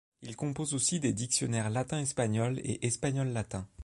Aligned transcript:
Il 0.23 0.35
compose 0.35 0.73
aussi 0.73 0.99
des 0.99 1.13
dictionnaires 1.13 1.69
latin-espagnol 1.69 2.59
et 2.63 2.87
espagnol-latin. 2.87 3.67